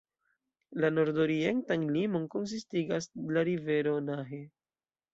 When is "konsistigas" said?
2.39-3.09